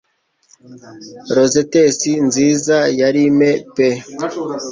rosettes 1.35 2.01
nziza 2.27 2.77
ya 2.99 3.09
lime 3.15 3.51
pe 3.75 3.87